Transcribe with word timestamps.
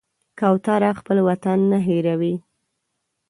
کوتره 0.39 0.91
خپل 0.99 1.17
وطن 1.27 1.57
نه 1.71 1.79
هېروي. 1.87 2.35